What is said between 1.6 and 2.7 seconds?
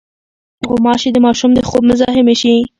خوب مزاحمې شي.